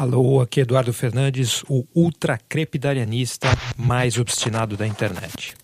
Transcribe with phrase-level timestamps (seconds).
[0.00, 5.54] Alô, aqui é Eduardo Fernandes, o ultracrepidarianista mais obstinado da internet.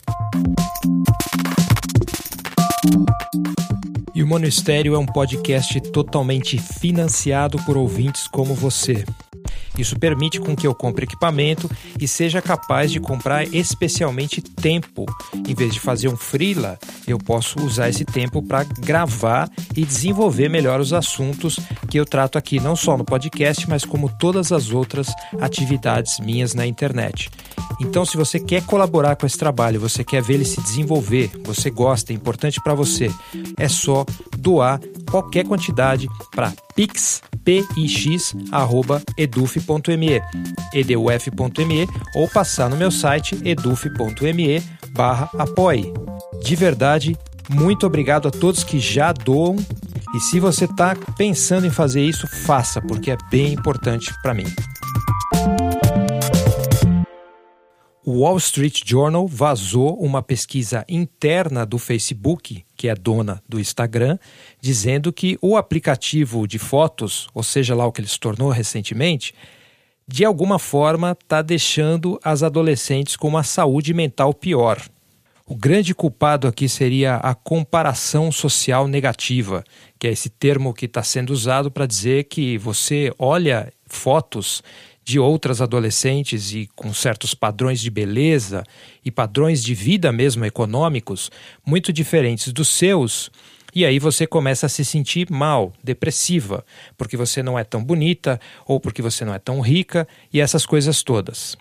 [4.14, 9.06] E o Monistério é um podcast totalmente financiado por ouvintes como você.
[9.78, 11.70] Isso permite com que eu compre equipamento
[12.00, 15.04] e seja capaz de comprar especialmente tempo.
[15.46, 20.48] Em vez de fazer um freela, eu posso usar esse tempo para gravar e desenvolver
[20.48, 21.58] melhor os assuntos
[21.88, 25.08] que eu trato aqui, não só no podcast, mas como todas as outras
[25.40, 27.30] atividades minhas na internet.
[27.80, 31.70] Então, se você quer colaborar com esse trabalho, você quer ver ele se desenvolver, você
[31.70, 33.10] gosta, é importante para você,
[33.56, 34.04] é só
[34.38, 40.22] doar qualquer quantidade para pix, pix@eduf.me,
[40.74, 45.92] eduf.me ou passar no meu site eduf.me barra apoie.
[46.42, 47.16] De verdade,
[47.48, 49.56] muito obrigado a todos que já doam
[50.14, 54.46] e se você está pensando em fazer isso, faça, porque é bem importante para mim.
[58.08, 64.16] O Wall Street Journal vazou uma pesquisa interna do Facebook, que é dona do Instagram,
[64.60, 69.34] dizendo que o aplicativo de fotos, ou seja lá o que ele se tornou recentemente,
[70.06, 74.80] de alguma forma está deixando as adolescentes com uma saúde mental pior.
[75.44, 79.64] O grande culpado aqui seria a comparação social negativa,
[79.98, 84.62] que é esse termo que está sendo usado para dizer que você olha fotos
[85.06, 88.64] de outras adolescentes e com certos padrões de beleza
[89.04, 91.30] e padrões de vida mesmo econômicos
[91.64, 93.30] muito diferentes dos seus.
[93.72, 96.66] E aí você começa a se sentir mal, depressiva,
[96.98, 100.66] porque você não é tão bonita ou porque você não é tão rica e essas
[100.66, 101.56] coisas todas.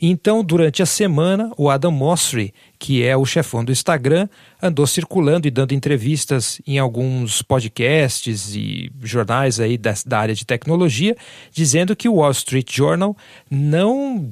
[0.00, 4.28] Então, durante a semana, o Adam Mosseri, que é o chefão do Instagram,
[4.62, 10.46] andou circulando e dando entrevistas em alguns podcasts e jornais aí da, da área de
[10.46, 11.16] tecnologia,
[11.50, 13.16] dizendo que o Wall Street Journal
[13.50, 14.30] não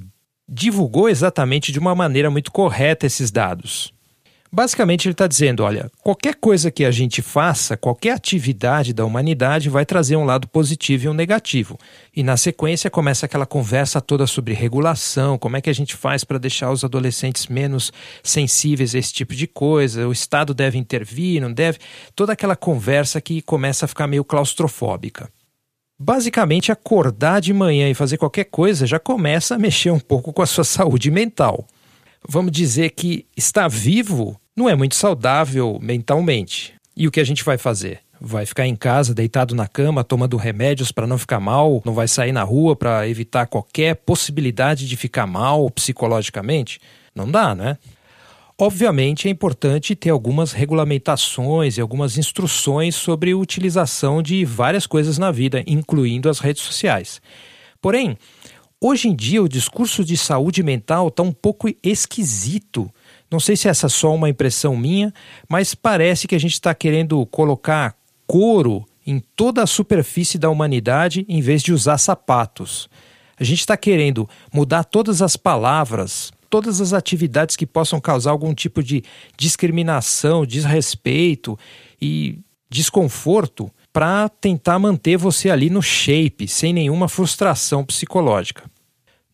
[0.48, 3.95] divulgou exatamente de uma maneira muito correta esses dados.
[4.50, 9.68] Basicamente, ele está dizendo: olha, qualquer coisa que a gente faça, qualquer atividade da humanidade
[9.68, 11.78] vai trazer um lado positivo e um negativo.
[12.14, 16.24] E na sequência começa aquela conversa toda sobre regulação, como é que a gente faz
[16.24, 21.40] para deixar os adolescentes menos sensíveis a esse tipo de coisa, o Estado deve intervir,
[21.40, 21.78] não deve.
[22.14, 25.28] Toda aquela conversa que começa a ficar meio claustrofóbica.
[25.98, 30.42] Basicamente, acordar de manhã e fazer qualquer coisa já começa a mexer um pouco com
[30.42, 31.66] a sua saúde mental.
[32.28, 36.74] Vamos dizer que estar vivo não é muito saudável mentalmente.
[36.96, 38.00] E o que a gente vai fazer?
[38.18, 41.82] Vai ficar em casa, deitado na cama, tomando remédios para não ficar mal?
[41.84, 46.80] Não vai sair na rua para evitar qualquer possibilidade de ficar mal psicologicamente?
[47.14, 47.76] Não dá, né?
[48.58, 55.18] Obviamente é importante ter algumas regulamentações e algumas instruções sobre a utilização de várias coisas
[55.18, 57.20] na vida, incluindo as redes sociais.
[57.82, 58.16] Porém,
[58.80, 62.90] hoje em dia o discurso de saúde mental está um pouco esquisito
[63.36, 65.12] não sei se essa é só uma impressão minha,
[65.46, 67.94] mas parece que a gente está querendo colocar
[68.26, 72.88] couro em toda a superfície da humanidade em vez de usar sapatos.
[73.38, 78.54] A gente está querendo mudar todas as palavras, todas as atividades que possam causar algum
[78.54, 79.04] tipo de
[79.36, 81.58] discriminação, desrespeito
[82.00, 82.38] e
[82.70, 88.64] desconforto para tentar manter você ali no shape, sem nenhuma frustração psicológica.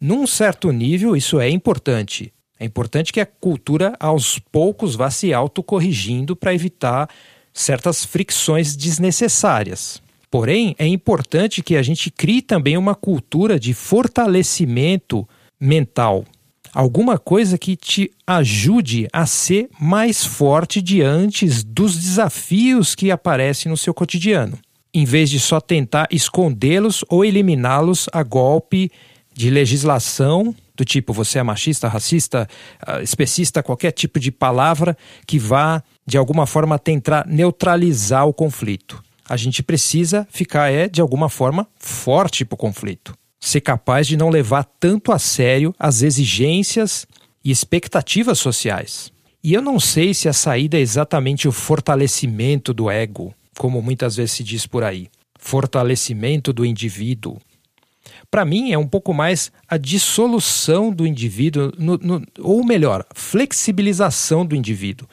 [0.00, 5.34] Num certo nível, isso é importante, é importante que a cultura, aos poucos, vá se
[5.34, 7.08] autocorrigindo para evitar
[7.52, 10.00] certas fricções desnecessárias.
[10.30, 15.28] Porém, é importante que a gente crie também uma cultura de fortalecimento
[15.60, 16.24] mental.
[16.72, 23.76] Alguma coisa que te ajude a ser mais forte diante dos desafios que aparecem no
[23.76, 24.56] seu cotidiano,
[24.94, 28.88] em vez de só tentar escondê-los ou eliminá-los a golpe
[29.34, 32.48] de legislação do tipo você é machista, racista,
[32.86, 34.96] uh, especista, qualquer tipo de palavra
[35.26, 39.02] que vá de alguma forma tentar neutralizar o conflito.
[39.28, 44.16] A gente precisa ficar é de alguma forma forte para o conflito, ser capaz de
[44.16, 47.06] não levar tanto a sério as exigências
[47.44, 49.12] e expectativas sociais.
[49.44, 54.16] E eu não sei se a saída é exatamente o fortalecimento do ego, como muitas
[54.16, 55.08] vezes se diz por aí.
[55.38, 57.38] Fortalecimento do indivíduo,
[58.30, 64.44] para mim, é um pouco mais a dissolução do indivíduo, no, no, ou melhor, flexibilização
[64.44, 65.08] do indivíduo.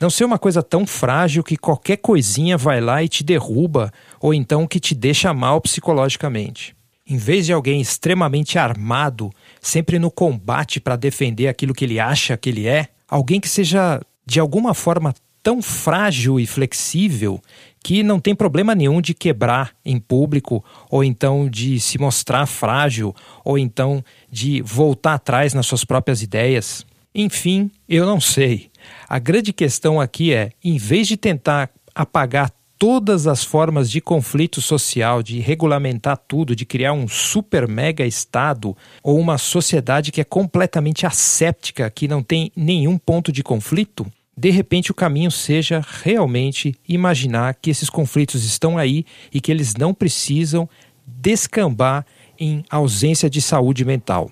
[0.00, 4.32] Não ser uma coisa tão frágil que qualquer coisinha vai lá e te derruba, ou
[4.32, 6.76] então que te deixa mal psicologicamente.
[7.06, 9.30] Em vez de alguém extremamente armado,
[9.60, 14.00] sempre no combate para defender aquilo que ele acha que ele é, alguém que seja
[14.26, 17.40] de alguma forma tão frágil e flexível
[17.88, 23.16] que não tem problema nenhum de quebrar em público, ou então de se mostrar frágil,
[23.42, 26.84] ou então de voltar atrás nas suas próprias ideias.
[27.14, 28.68] Enfim, eu não sei.
[29.08, 34.60] A grande questão aqui é, em vez de tentar apagar todas as formas de conflito
[34.60, 40.24] social, de regulamentar tudo, de criar um super mega estado ou uma sociedade que é
[40.24, 44.06] completamente asséptica, que não tem nenhum ponto de conflito,
[44.38, 49.04] de repente o caminho seja realmente imaginar que esses conflitos estão aí
[49.34, 50.68] e que eles não precisam
[51.04, 52.06] descambar
[52.38, 54.30] em ausência de saúde mental.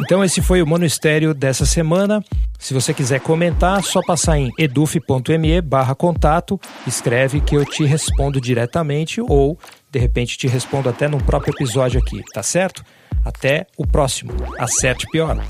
[0.00, 2.22] Então esse foi o Monistério dessa semana.
[2.58, 8.40] Se você quiser comentar, só passar em eduf.me barra contato, escreve que eu te respondo
[8.40, 9.56] diretamente ou,
[9.92, 12.84] de repente, te respondo até no próprio episódio aqui, tá certo?
[13.24, 14.32] Até o próximo.
[14.58, 15.40] Acerte pior.